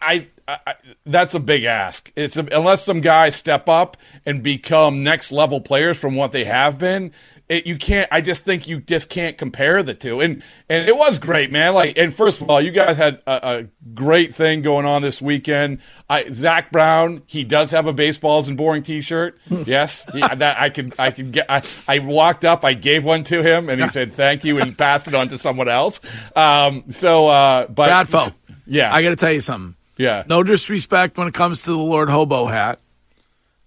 I, 0.00 0.28
I, 0.48 0.58
I 0.66 0.74
that's 1.04 1.34
a 1.34 1.40
big 1.40 1.64
ask. 1.64 2.12
It's 2.16 2.36
a, 2.36 2.46
unless 2.52 2.84
some 2.84 3.00
guys 3.00 3.34
step 3.34 3.68
up 3.68 3.96
and 4.24 4.42
become 4.42 5.02
next 5.02 5.32
level 5.32 5.60
players 5.60 5.98
from 5.98 6.14
what 6.14 6.32
they 6.32 6.44
have 6.44 6.78
been 6.78 7.12
it, 7.48 7.66
you 7.66 7.76
can't. 7.76 8.08
I 8.10 8.20
just 8.20 8.44
think 8.44 8.66
you 8.66 8.80
just 8.80 9.08
can't 9.08 9.38
compare 9.38 9.82
the 9.82 9.94
two. 9.94 10.20
And 10.20 10.42
and 10.68 10.88
it 10.88 10.96
was 10.96 11.18
great, 11.18 11.52
man. 11.52 11.74
Like, 11.74 11.96
and 11.96 12.12
first 12.12 12.40
of 12.40 12.50
all, 12.50 12.60
you 12.60 12.72
guys 12.72 12.96
had 12.96 13.22
a, 13.26 13.58
a 13.58 13.64
great 13.94 14.34
thing 14.34 14.62
going 14.62 14.84
on 14.84 15.02
this 15.02 15.22
weekend. 15.22 15.78
I, 16.10 16.28
Zac 16.32 16.72
Brown, 16.72 17.22
he 17.26 17.44
does 17.44 17.70
have 17.70 17.86
a 17.86 17.92
baseballs 17.92 18.48
and 18.48 18.56
boring 18.56 18.82
T-shirt. 18.82 19.38
yes, 19.64 20.04
he, 20.12 20.20
that 20.20 20.60
I 20.60 20.70
can 20.70 20.92
I 20.98 21.12
can 21.12 21.30
get. 21.30 21.46
I, 21.48 21.62
I 21.86 22.00
walked 22.00 22.44
up, 22.44 22.64
I 22.64 22.74
gave 22.74 23.04
one 23.04 23.22
to 23.24 23.42
him, 23.42 23.68
and 23.68 23.80
he 23.80 23.88
said 23.96 24.12
thank 24.12 24.44
you, 24.44 24.58
and 24.58 24.76
passed 24.76 25.06
it 25.06 25.14
on 25.14 25.28
to 25.28 25.38
someone 25.38 25.68
else. 25.68 26.00
Um, 26.34 26.84
so, 26.90 27.28
uh, 27.28 27.68
but 27.68 28.08
Bradfo, 28.08 28.34
yeah, 28.66 28.94
I 28.94 29.02
got 29.02 29.10
to 29.10 29.16
tell 29.16 29.32
you 29.32 29.40
something. 29.40 29.74
Yeah, 29.96 30.24
no 30.26 30.42
disrespect 30.42 31.16
when 31.16 31.28
it 31.28 31.34
comes 31.34 31.62
to 31.62 31.70
the 31.70 31.78
Lord 31.78 32.10
Hobo 32.10 32.46
hat. 32.46 32.80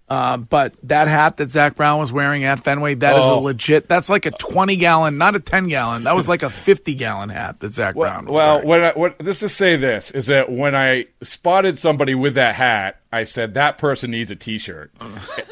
Uh, 0.10 0.38
but 0.38 0.74
that 0.82 1.08
hat 1.08 1.38
that 1.38 1.52
Zac 1.52 1.76
Brown 1.76 2.00
was 2.00 2.12
wearing 2.12 2.44
at 2.44 2.60
Fenway, 2.60 2.96
that 2.96 3.16
oh. 3.16 3.22
is 3.22 3.28
a 3.28 3.32
oh. 3.32 3.40
legit. 3.42 3.88
That's 3.88 4.10
like 4.10 4.26
a 4.26 4.32
twenty 4.32 4.76
gallon, 4.76 5.20
not 5.20 5.36
a 5.36 5.40
ten 5.40 5.68
gallon. 5.68 6.06
That 6.06 6.16
was 6.16 6.28
like 6.28 6.42
a 6.42 6.50
fifty 6.50 6.96
gallon 6.96 7.30
hat 7.30 7.60
that 7.60 7.74
Zach 7.74 7.96
well, 7.96 8.10
Brown. 8.10 8.26
well, 8.26 8.64
when 8.64 8.82
I, 8.82 8.92
what, 8.94 9.24
just 9.24 9.42
to 9.42 9.50
say 9.50 9.76
this 9.76 10.10
is 10.10 10.26
that 10.26 10.52
when 10.52 10.76
I 10.76 11.06
spotted 11.22 11.78
somebody 11.78 12.16
with 12.16 12.34
that 12.36 12.56
hat, 12.56 13.00
I 13.12 13.24
said 13.24 13.56
that 13.56 13.80
person 13.80 14.12
needs 14.12 14.30
a 14.30 14.36
T-shirt. 14.36 14.92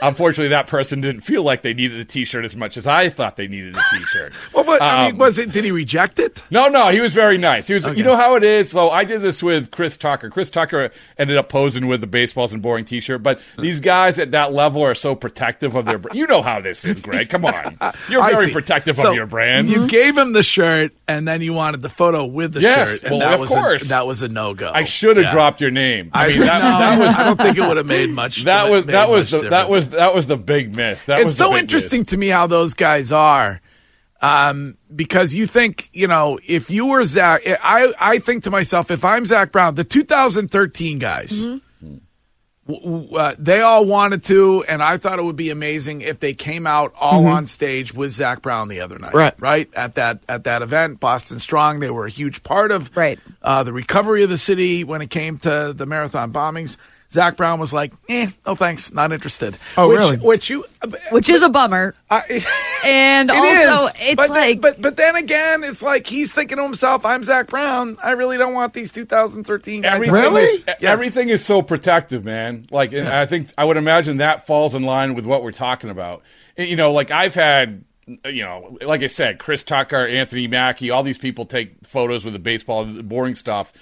Unfortunately, 0.03 0.49
that 0.49 0.67
person 0.67 1.01
didn't 1.01 1.21
feel 1.21 1.41
like 1.41 1.63
they 1.63 1.73
needed 1.73 1.99
a 1.99 2.05
T-shirt 2.05 2.45
as 2.45 2.55
much 2.55 2.77
as 2.77 2.85
I 2.85 3.09
thought 3.09 3.35
they 3.35 3.47
needed 3.47 3.75
a 3.75 3.81
T-shirt. 3.97 4.33
well, 4.53 4.63
but 4.63 4.79
um, 4.79 4.87
I 4.87 5.05
mean, 5.05 5.13
um, 5.13 5.17
was 5.17 5.39
it? 5.39 5.51
Did 5.51 5.63
he 5.63 5.71
reject 5.71 6.19
it? 6.19 6.43
No, 6.51 6.67
no. 6.67 6.89
He 6.89 7.01
was 7.01 7.15
very 7.15 7.39
nice. 7.39 7.67
He 7.67 7.73
was. 7.73 7.83
Okay. 7.83 7.97
You 7.97 8.03
know 8.03 8.15
how 8.15 8.35
it 8.35 8.43
is. 8.43 8.69
So 8.69 8.91
I 8.91 9.05
did 9.05 9.21
this 9.21 9.41
with 9.41 9.71
Chris 9.71 9.97
Tucker. 9.97 10.29
Chris 10.29 10.51
Tucker 10.51 10.91
ended 11.17 11.35
up 11.35 11.49
posing 11.49 11.87
with 11.87 11.99
the 11.99 12.05
baseballs 12.05 12.53
and 12.53 12.61
boring 12.61 12.85
T-shirt. 12.85 13.23
But 13.23 13.41
these 13.57 13.79
guys 13.79 14.19
at 14.19 14.29
that 14.31 14.53
level 14.53 14.83
are 14.83 14.93
so 14.93 15.15
protective 15.15 15.73
of 15.73 15.85
their. 15.85 15.99
you 16.13 16.27
know 16.27 16.43
how 16.43 16.61
this 16.61 16.85
is, 16.85 16.99
Greg. 16.99 17.27
Come 17.29 17.43
on, 17.43 17.79
you're 18.09 18.23
very 18.23 18.51
protective 18.51 18.97
so 18.97 19.09
of 19.09 19.15
your 19.15 19.25
brand. 19.25 19.67
You 19.67 19.77
mm-hmm. 19.77 19.87
gave 19.87 20.15
him 20.15 20.33
the 20.33 20.43
shirt, 20.43 20.91
and 21.07 21.27
then 21.27 21.41
you 21.41 21.53
wanted 21.53 21.81
the 21.81 21.89
photo 21.89 22.23
with 22.23 22.53
the 22.53 22.61
yes, 22.61 22.91
shirt. 22.91 23.03
And 23.05 23.11
well, 23.13 23.19
that 23.21 23.33
of 23.33 23.39
was 23.39 23.49
course, 23.49 23.85
a, 23.85 23.87
that 23.89 24.05
was 24.05 24.21
a 24.21 24.27
no 24.27 24.53
go. 24.53 24.71
I 24.71 24.83
should 24.83 25.17
have 25.17 25.25
yeah. 25.25 25.31
dropped 25.31 25.59
your 25.59 25.71
name. 25.71 26.11
I, 26.13 26.27
mean, 26.27 26.41
that, 26.41 26.61
no, 26.61 26.79
that 26.79 26.99
was. 26.99 27.15
I 27.15 27.23
don't 27.23 27.37
think 27.37 27.46
it 27.55 27.61
would 27.61 27.77
have 27.77 27.85
made 27.85 28.09
much 28.09 28.39
much. 28.39 28.45
That 28.45 28.69
was 28.69 28.85
that 28.87 29.09
was 29.09 29.31
the, 29.31 29.39
that 29.49 29.69
was 29.69 29.89
that 29.89 30.13
was 30.15 30.25
the 30.27 30.37
big 30.37 30.75
miss. 30.75 31.03
That 31.03 31.21
it's 31.21 31.37
so 31.37 31.55
interesting 31.55 32.01
miss. 32.01 32.07
to 32.07 32.17
me 32.17 32.27
how 32.29 32.47
those 32.47 32.73
guys 32.73 33.11
are, 33.11 33.61
um, 34.21 34.77
because 34.93 35.33
you 35.35 35.45
think 35.47 35.89
you 35.93 36.07
know 36.07 36.39
if 36.45 36.69
you 36.69 36.87
were 36.87 37.03
Zac, 37.03 37.41
I 37.45 37.93
I 37.99 38.17
think 38.19 38.43
to 38.43 38.51
myself 38.51 38.91
if 38.91 39.05
I'm 39.05 39.25
Zac 39.25 39.51
Brown, 39.51 39.75
the 39.75 39.83
2013 39.83 40.99
guys. 40.99 41.45
Mm-hmm. 41.45 43.15
uh, 43.15 43.33
they 43.39 43.61
all 43.61 43.85
wanted 43.85 44.25
to, 44.25 44.65
and 44.67 44.83
I 44.83 44.97
thought 44.97 45.19
it 45.19 45.23
would 45.23 45.37
be 45.37 45.51
amazing 45.51 46.01
if 46.01 46.19
they 46.19 46.33
came 46.33 46.67
out 46.67 46.93
all 46.99 47.25
on 47.27 47.45
stage 47.45 47.93
with 47.93 48.11
Zac 48.11 48.41
Brown 48.41 48.67
the 48.67 48.81
other 48.81 48.99
night. 48.99 49.13
Right. 49.13 49.33
right 49.39 49.69
at 49.73 49.95
that 49.95 50.19
at 50.27 50.43
that 50.43 50.61
event, 50.61 50.99
Boston 50.99 51.39
Strong. 51.39 51.79
They 51.79 51.89
were 51.89 52.05
a 52.05 52.09
huge 52.09 52.43
part 52.43 52.71
of 52.73 52.95
Right. 52.97 53.19
uh, 53.41 53.63
the 53.63 53.71
recovery 53.71 54.23
of 54.23 54.29
the 54.29 54.37
city 54.37 54.83
when 54.83 55.01
it 55.01 55.09
came 55.09 55.37
to 55.39 55.71
the 55.73 55.85
marathon 55.85 56.33
bombings. 56.33 56.75
Zac 57.11 57.37
Brown 57.37 57.59
was 57.59 57.73
like, 57.73 57.93
"Eh, 58.09 58.27
no 58.45 58.55
thanks, 58.55 58.91
not 58.91 59.11
interested." 59.11 59.57
Oh, 59.77 59.87
which, 59.89 59.97
really? 59.97 60.17
Which 60.17 60.49
you, 60.49 60.65
which 61.11 61.29
is 61.29 61.41
a 61.41 61.49
bummer. 61.49 61.95
I, 62.09 62.45
And 62.85 63.29
It 63.29 63.35
also, 63.35 63.87
is, 63.87 63.93
it's 64.01 64.15
but 64.15 64.29
like 64.29 64.39
then, 64.39 64.59
but 64.61 64.81
but 64.81 64.95
then 64.97 65.15
again, 65.15 65.63
it's 65.63 65.81
like 65.81 66.05
he's 66.07 66.31
thinking 66.33 66.57
to 66.57 66.63
himself, 66.63 67.05
"I'm 67.05 67.23
Zac 67.23 67.47
Brown. 67.47 67.97
I 68.03 68.11
really 68.11 68.37
don't 68.37 68.53
want 68.53 68.73
these 68.73 68.91
2013 68.91 69.81
guys." 69.81 69.93
Everything 69.95 70.13
Really? 70.13 70.43
is, 70.43 70.63
Yes. 70.67 70.77
everything 70.83 71.29
is 71.29 71.43
so 71.43 71.61
protective, 71.61 72.23
man. 72.25 72.67
Like, 72.71 72.93
and 72.93 73.07
I 73.07 73.25
think 73.25 73.49
I 73.57 73.65
would 73.65 73.77
imagine 73.77 74.17
that 74.17 74.45
falls 74.45 74.75
in 74.75 74.83
line 74.83 75.15
with 75.15 75.25
what 75.25 75.43
we're 75.43 75.51
talking 75.51 75.89
about. 75.89 76.21
You 76.57 76.75
know, 76.75 76.91
like 76.91 77.09
I've 77.11 77.35
had, 77.35 77.83
you 78.25 78.43
know, 78.43 78.77
like 78.81 79.01
I 79.01 79.07
said, 79.07 79.39
Chris 79.39 79.63
Tucker, 79.63 80.05
Anthony 80.07 80.47
Mackie, 80.47 80.89
all 80.91 81.03
these 81.03 81.17
people 81.17 81.45
take 81.45 81.85
photos 81.85 82.23
with 82.25 82.33
the 82.33 82.39
baseball, 82.39 82.85
the 82.85 83.03
boring 83.03 83.35
stuff. 83.35 83.73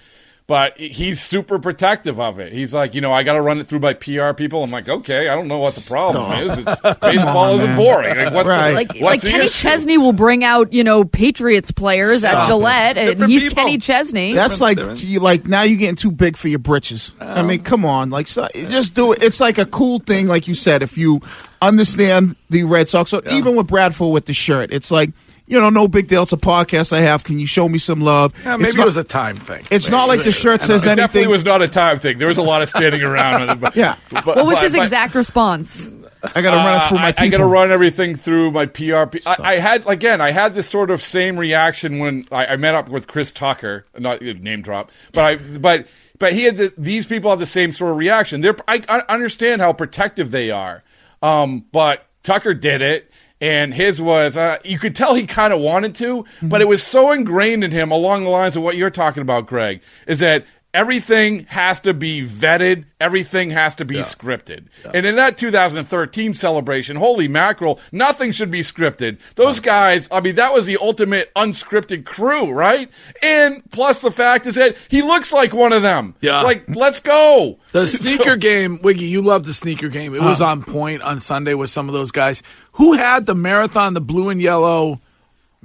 But 0.48 0.78
he's 0.80 1.20
super 1.24 1.58
protective 1.58 2.20
of 2.20 2.38
it. 2.38 2.54
He's 2.54 2.72
like, 2.72 2.94
you 2.94 3.02
know, 3.02 3.12
I 3.12 3.24
got 3.24 3.34
to 3.34 3.42
run 3.42 3.60
it 3.60 3.66
through 3.66 3.80
my 3.80 3.94
PR 3.94 4.32
people. 4.34 4.64
I'm 4.64 4.70
like, 4.70 4.88
okay, 4.88 5.28
I 5.28 5.34
don't 5.34 5.48
know 5.48 5.58
what 5.58 5.74
the 5.74 5.82
problem 5.90 6.32
is. 6.34 6.58
It's, 6.60 6.82
baseball 7.02 7.38
on, 7.38 7.56
isn't 7.56 7.68
man. 7.70 7.78
boring. 7.78 8.16
Like, 8.16 8.32
what's 8.32 8.48
Right. 8.48 8.70
the, 8.70 8.76
like 8.76 8.88
what's 8.90 9.02
like 9.02 9.22
the 9.22 9.32
Kenny 9.32 9.46
issue? 9.46 9.54
Chesney 9.68 9.98
will 9.98 10.14
bring 10.14 10.44
out 10.44 10.72
you 10.72 10.84
know 10.84 11.04
Patriots 11.04 11.72
players 11.72 12.24
at 12.24 12.30
Stop 12.30 12.44
it. 12.44 12.48
Gillette, 12.48 12.98
and 12.98 13.10
Different 13.10 13.32
he's 13.32 13.44
people. 13.46 13.56
Kenny 13.56 13.78
Chesney. 13.80 14.34
That's 14.34 14.62
like 14.62 14.78
you 15.02 15.20
like 15.20 15.48
now 15.48 15.64
you're 15.64 15.80
getting 15.80 15.96
too 15.96 16.12
big 16.12 16.38
for 16.38 16.48
your 16.48 16.60
britches. 16.60 17.14
I 17.20 17.42
mean, 17.42 17.62
oh. 17.62 17.64
come 17.64 17.84
on, 17.84 18.12
like 18.12 18.28
so, 18.28 18.48
just 18.54 18.94
do 18.94 19.14
it. 19.14 19.24
It's 19.24 19.40
like 19.40 19.58
a 19.58 19.66
cool 19.66 19.98
thing, 19.98 20.28
like 20.28 20.48
you 20.48 20.54
said. 20.54 20.84
If 20.84 20.96
you 20.96 21.22
understand 21.60 22.36
the 22.52 22.64
Red 22.66 22.88
Sox, 22.90 23.10
so 23.10 23.22
even 23.32 23.56
with 23.56 23.66
Bradford 23.66 24.12
with 24.14 24.26
the 24.28 24.34
shirt, 24.34 24.72
it's 24.72 24.92
like 24.92 25.10
you 25.48 25.60
know, 25.60 25.70
no 25.70 25.88
big 25.88 26.08
deal. 26.08 26.24
It's 26.24 26.34
a 26.34 26.38
podcast 26.38 26.92
I 26.94 27.02
have. 27.02 27.24
Can 27.24 27.38
you 27.40 27.48
show 27.48 27.70
me 27.70 27.78
some 27.78 28.02
love? 28.02 28.34
Yeah, 28.44 28.58
maybe 28.58 28.70
it's 28.70 28.78
it 28.78 28.86
was 28.86 28.98
a 28.98 29.04
time 29.04 29.38
thing. 29.38 29.66
It's 29.72 29.90
not 29.90 30.08
like 30.08 30.24
the 30.24 30.32
shirt 30.32 30.62
says 30.62 30.86
anything. 30.86 30.92
It 30.92 31.08
definitely 31.08 31.28
was 31.32 31.46
not 31.46 31.62
a 31.62 31.68
time 31.68 32.00
thing. 32.00 32.18
There 32.18 32.28
was 32.28 32.38
a 32.38 32.42
lot 32.44 32.62
of 32.62 32.70
standing 32.70 33.02
around. 33.04 33.60
but- 33.60 33.76
Yeah. 33.76 33.96
but- 34.10 34.26
what 34.26 34.46
was 34.46 34.56
but- 34.56 34.64
his 34.64 34.74
but- 34.76 34.84
exact 34.84 35.16
response? 35.16 35.90
I 36.34 36.42
got 36.42 36.52
to 36.52 36.58
run 36.58 36.82
it 36.82 36.88
through 36.88 36.98
Uh, 36.98 37.02
my 37.02 37.08
I, 37.08 37.12
people. 37.12 37.24
I 37.26 37.30
got 37.30 37.38
to 37.38 37.46
run 37.46 37.72
everything 37.72 38.16
through 38.16 38.50
my 38.50 38.66
PRP. 38.66 39.22
I, 39.28 39.54
I 39.54 39.60
had 39.60 39.88
again. 39.88 40.22
I 40.22 40.32
had 40.32 40.56
this 40.56 40.68
sort 40.68 40.90
of 40.90 41.00
same 41.00 41.38
reaction 41.38 42.00
when 42.00 42.28
I, 42.32 42.48
I 42.48 42.56
met 42.58 42.74
up 42.74 42.90
with 42.90 43.06
Chris 43.06 43.32
Tucker. 43.32 43.86
Not 43.96 44.22
name 44.24 44.64
drop, 44.64 44.92
but 45.14 45.24
I 45.24 45.36
but 45.36 45.86
but 46.18 46.34
he 46.34 46.46
had 46.46 46.58
the, 46.58 46.74
these 46.80 47.06
people 47.06 47.30
have 47.30 47.38
the 47.38 47.46
same 47.46 47.72
sort 47.72 47.92
of 47.92 47.98
reaction. 47.98 48.42
They're 48.42 48.56
I, 48.68 48.82
I 48.90 49.04
understand 49.08 49.62
how 49.62 49.72
protective 49.74 50.32
they 50.32 50.50
are, 50.50 50.84
um, 51.22 51.64
but 51.72 52.08
Tucker 52.24 52.56
did 52.56 52.82
it. 52.82 53.12
And 53.42 53.74
his 53.74 54.02
was, 54.02 54.38
uh, 54.38 54.58
you 54.64 54.80
could 54.80 54.96
tell 54.96 55.14
he 55.14 55.28
kind 55.28 55.52
of 55.54 55.60
wanted 55.60 55.94
to, 55.96 56.26
but 56.42 56.62
it 56.62 56.70
was 56.70 56.82
so 56.82 57.12
ingrained 57.12 57.66
in 57.66 57.72
him 57.72 57.92
along 57.92 58.24
the 58.24 58.30
lines 58.30 58.56
of 58.56 58.64
what 58.64 58.78
you're 58.78 58.90
talking 58.90 59.22
about, 59.22 59.46
Greg, 59.46 59.82
is 60.08 60.20
that 60.20 60.46
everything 60.76 61.46
has 61.46 61.80
to 61.80 61.94
be 61.94 62.22
vetted, 62.28 62.84
everything 63.00 63.50
has 63.52 63.74
to 63.76 63.86
be 63.86 63.96
scripted. 63.96 64.66
And 64.94 65.06
in 65.06 65.16
that 65.16 65.38
2013 65.38 66.34
celebration, 66.34 66.98
holy 66.98 67.30
mackerel, 67.30 67.80
nothing 67.94 68.34
should 68.34 68.52
be 68.52 68.60
scripted. 68.60 69.18
Those 69.36 69.62
guys, 69.62 70.10
I 70.12 70.20
mean, 70.20 70.36
that 70.36 70.54
was 70.54 70.66
the 70.66 70.78
ultimate 70.78 71.34
unscripted 71.34 72.06
crew, 72.06 72.52
right? 72.52 72.92
And 73.24 73.64
plus 73.72 74.02
the 74.02 74.12
fact 74.12 74.46
is 74.46 74.56
that 74.56 74.76
he 74.90 75.02
looks 75.02 75.32
like 75.32 75.54
one 75.54 75.72
of 75.72 75.82
them. 75.82 76.14
Yeah. 76.20 76.42
Like, 76.42 76.66
let's 76.76 77.00
go. 77.00 77.58
The 77.72 77.88
sneaker 77.88 78.36
game, 78.36 78.80
Wiggy, 78.84 79.06
you 79.06 79.22
love 79.22 79.46
the 79.46 79.54
sneaker 79.54 79.88
game. 79.88 80.14
It 80.14 80.22
was 80.22 80.42
on 80.42 80.62
point 80.62 81.02
on 81.02 81.20
Sunday 81.20 81.54
with 81.54 81.70
some 81.70 81.88
of 81.88 81.94
those 81.94 82.12
guys. 82.12 82.44
Who 82.74 82.94
had 82.94 83.26
the 83.26 83.36
marathon, 83.36 83.94
the 83.94 84.02
blue 84.02 84.28
and 84.30 84.42
yellow 84.42 85.00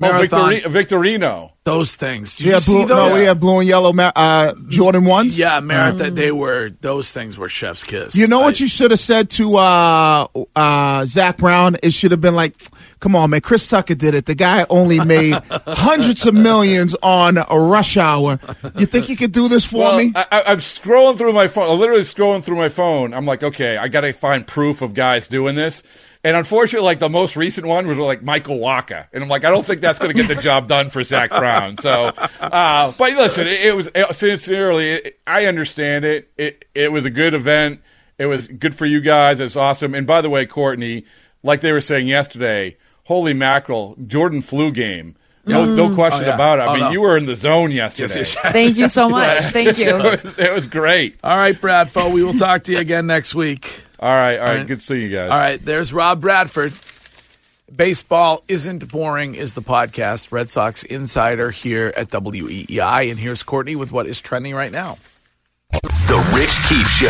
marathon? 0.00 0.50
Victori- 0.50 0.62
Victorino. 0.64 1.52
those 1.64 1.94
things. 1.94 2.36
Did 2.36 2.46
yeah, 2.46 2.54
you 2.54 2.60
see 2.60 2.72
blue, 2.72 2.86
those? 2.86 3.12
no, 3.12 3.18
we 3.20 3.24
have 3.26 3.38
blue 3.38 3.60
and 3.60 3.68
yellow 3.68 3.92
uh, 3.96 4.54
Jordan 4.68 5.04
ones. 5.04 5.38
Yeah, 5.38 5.60
marathon. 5.60 6.14
They 6.14 6.32
were 6.32 6.70
those 6.80 7.12
things 7.12 7.36
were 7.38 7.48
chef's 7.48 7.84
kiss. 7.84 8.16
You 8.16 8.26
know 8.26 8.40
I- 8.40 8.44
what 8.44 8.60
you 8.60 8.66
should 8.66 8.90
have 8.90 9.00
said 9.00 9.30
to 9.32 9.56
uh, 9.56 10.26
uh, 10.56 11.04
Zac 11.06 11.36
Brown? 11.38 11.76
It 11.82 11.92
should 11.92 12.10
have 12.12 12.20
been 12.20 12.34
like, 12.34 12.54
"Come 13.00 13.14
on, 13.14 13.30
man, 13.30 13.40
Chris 13.42 13.68
Tucker 13.68 13.94
did 13.94 14.14
it. 14.14 14.26
The 14.26 14.34
guy 14.34 14.64
only 14.70 14.98
made 15.04 15.34
hundreds 15.66 16.26
of 16.26 16.34
millions 16.34 16.96
on 17.02 17.36
a 17.38 17.60
rush 17.60 17.96
hour. 17.96 18.38
You 18.78 18.86
think 18.86 19.08
you 19.08 19.16
could 19.16 19.32
do 19.32 19.48
this 19.48 19.64
for 19.66 19.78
Well, 19.78 19.98
me?" 19.98 20.12
I, 20.14 20.26
I, 20.32 20.42
I'm 20.52 20.58
scrolling 20.58 21.16
through 21.18 21.32
my 21.34 21.46
phone. 21.48 21.70
I'm 21.70 21.78
literally 21.78 22.02
scrolling 22.02 22.42
through 22.42 22.56
my 22.56 22.68
phone. 22.70 23.12
I'm 23.12 23.26
like, 23.26 23.42
okay, 23.42 23.76
I 23.76 23.88
got 23.88 24.00
to 24.02 24.12
find 24.12 24.46
proof 24.46 24.82
of 24.82 24.94
guys 24.94 25.28
doing 25.28 25.56
this. 25.56 25.82
And 26.22 26.36
unfortunately, 26.36 26.84
like 26.84 26.98
the 26.98 27.08
most 27.08 27.34
recent 27.36 27.66
one 27.66 27.86
was 27.86 27.96
like 27.96 28.22
Michael 28.22 28.58
Wacha, 28.58 29.06
and 29.12 29.22
I'm 29.22 29.30
like, 29.30 29.44
I 29.46 29.50
don't 29.50 29.64
think 29.64 29.80
that's 29.80 29.98
going 29.98 30.14
to 30.14 30.22
get 30.22 30.28
the 30.34 30.40
job 30.40 30.68
done 30.68 30.90
for 30.90 31.02
Zac 31.02 31.30
Brown. 31.30 31.78
So, 31.78 32.12
uh, 32.40 32.92
but 32.98 33.12
listen, 33.14 33.46
it, 33.46 33.60
it 33.66 33.74
was 33.76 33.88
it, 33.94 34.14
sincerely, 34.14 34.90
it, 34.92 35.20
I 35.26 35.46
understand 35.46 36.04
it. 36.04 36.30
It 36.36 36.66
it 36.74 36.92
was 36.92 37.06
a 37.06 37.10
good 37.10 37.32
event. 37.32 37.80
It 38.18 38.26
was 38.26 38.48
good 38.48 38.74
for 38.74 38.84
you 38.84 39.00
guys. 39.00 39.40
It's 39.40 39.56
awesome. 39.56 39.94
And 39.94 40.06
by 40.06 40.20
the 40.20 40.28
way, 40.28 40.44
Courtney, 40.44 41.06
like 41.42 41.62
they 41.62 41.72
were 41.72 41.80
saying 41.80 42.06
yesterday, 42.06 42.76
holy 43.04 43.32
mackerel, 43.32 43.96
Jordan 44.06 44.42
flu 44.42 44.70
game. 44.72 45.16
No, 45.46 45.64
no 45.64 45.94
question 45.94 46.24
Oh, 46.24 46.28
yeah. 46.28 46.34
about 46.34 46.58
it. 46.58 46.62
I 46.62 46.66
Oh, 46.66 46.72
mean, 46.74 46.80
no. 46.82 46.90
you 46.90 47.00
were 47.00 47.16
in 47.16 47.24
the 47.24 47.34
zone 47.34 47.70
yesterday. 47.70 48.14
Yes, 48.18 48.36
yes. 48.44 48.52
Thank 48.52 48.76
you 48.76 48.88
so 48.88 49.08
much. 49.08 49.38
Thank 49.44 49.70
it, 49.70 49.78
you. 49.78 49.94
was, 49.94 50.38
it 50.38 50.54
was 50.54 50.66
great. 50.66 51.18
All 51.24 51.34
right, 51.36 51.58
Bradfo. 51.58 52.12
We 52.12 52.22
will 52.22 52.34
talk 52.34 52.64
to 52.64 52.72
you 52.72 52.78
again 52.78 53.06
next 53.06 53.34
week. 53.34 53.82
All 54.00 54.08
right, 54.08 54.38
all 54.38 54.44
right. 54.46 54.56
right. 54.58 54.66
Good 54.66 54.80
seeing 54.80 55.02
you 55.02 55.10
guys. 55.10 55.30
All 55.30 55.38
right, 55.38 55.62
there's 55.62 55.92
Rob 55.92 56.22
Bradford. 56.22 56.72
Baseball 57.74 58.42
isn't 58.48 58.90
boring 58.90 59.34
is 59.34 59.54
the 59.54 59.62
podcast. 59.62 60.32
Red 60.32 60.48
Sox 60.48 60.82
insider 60.82 61.50
here 61.50 61.92
at 61.96 62.08
WEEI, 62.08 63.10
and 63.10 63.20
here's 63.20 63.42
Courtney 63.42 63.76
with 63.76 63.92
what 63.92 64.06
is 64.06 64.20
trending 64.20 64.54
right 64.54 64.72
now. 64.72 64.98
The 65.70 66.32
Rich 66.34 66.68
Keefe 66.68 66.88
Show. 66.88 67.06